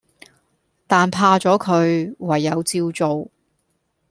[0.87, 3.29] 但怕左佢，唯有照做